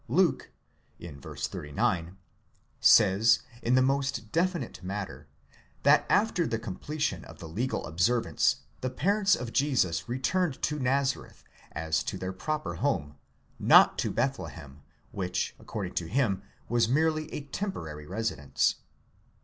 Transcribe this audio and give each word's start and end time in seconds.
Luke 0.07 0.49
(v. 0.99 1.09
39) 1.11 2.17
says, 2.79 3.41
in 3.61 3.75
the 3.75 3.83
most 3.83 4.31
definite 4.31 4.81
manner, 4.81 5.27
that 5.83 6.07
after 6.09 6.47
the 6.47 6.57
completion 6.57 7.23
of 7.25 7.37
the 7.37 7.47
legal 7.47 7.85
observance, 7.85 8.61
the 8.79 8.89
parents 8.89 9.35
of 9.35 9.53
Jesus 9.53 10.09
returned 10.09 10.59
to 10.63 10.79
Nazareth, 10.79 11.43
as 11.73 12.01
to 12.05 12.17
their 12.17 12.33
proper 12.33 12.77
home, 12.77 13.15
not 13.59 13.99
to 13.99 14.09
Bethlehem, 14.11 14.81
which, 15.11 15.55
according 15.59 15.93
to 15.93 16.07
him, 16.07 16.41
was 16.67 16.89
merely 16.89 17.31
a 17.31 17.41
temporary 17.41 18.07
residence. 18.07 18.77